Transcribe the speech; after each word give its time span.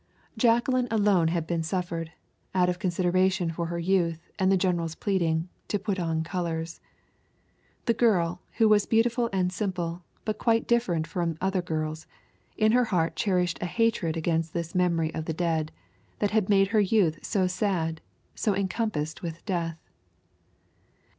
Jacqueline 0.35 0.87
alone 0.89 1.27
had 1.27 1.45
been 1.45 1.61
suffered, 1.61 2.11
out 2.55 2.69
of 2.69 2.79
consideration 2.79 3.51
for 3.51 3.67
her 3.67 3.77
youth 3.77 4.31
and 4.39 4.51
the 4.51 4.57
general's 4.57 4.95
pleading, 4.95 5.47
to 5.67 5.77
put 5.77 5.99
on 5.99 6.23
colors. 6.23 6.81
The 7.85 7.93
girl, 7.93 8.41
who 8.53 8.67
was 8.67 8.87
beautiful 8.87 9.29
and 9.31 9.53
simple, 9.53 10.01
but 10.25 10.39
quite 10.39 10.65
different 10.67 11.05
from 11.05 11.37
other 11.39 11.61
girls, 11.61 12.07
in 12.57 12.71
her 12.71 12.85
heart 12.85 13.15
cherished 13.15 13.59
a 13.61 13.67
hatred 13.67 14.17
against 14.17 14.53
this 14.53 14.73
memory 14.73 15.13
of 15.13 15.25
the 15.25 15.33
dead, 15.37 15.71
that 16.17 16.31
had 16.31 16.49
made 16.49 16.69
her 16.69 16.81
youth 16.81 17.23
so 17.23 17.45
sad, 17.45 18.01
so 18.33 18.55
encompassed 18.55 19.21
with 19.21 19.45
death. 19.45 19.77